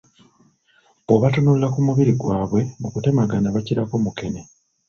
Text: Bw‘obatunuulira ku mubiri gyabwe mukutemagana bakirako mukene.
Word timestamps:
Bw‘obatunuulira 1.03 1.67
ku 1.73 1.79
mubiri 1.87 2.11
gyabwe 2.21 2.59
mukutemagana 2.81 3.47
bakirako 3.55 3.93
mukene. 4.03 4.41